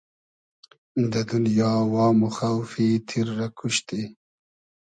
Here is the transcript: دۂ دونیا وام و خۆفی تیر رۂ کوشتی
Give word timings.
دۂ 1.11 1.21
دونیا 1.29 1.71
وام 1.93 2.17
و 2.25 2.29
خۆفی 2.35 2.87
تیر 3.07 3.27
رۂ 3.37 3.47
کوشتی 3.57 4.01